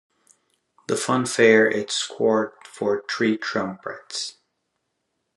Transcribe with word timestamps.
The 0.87 0.97
fanfare 0.97 1.67
is 1.67 1.91
scored 1.91 2.53
for 2.65 3.03
three 3.07 3.37
trumpets. 3.37 4.37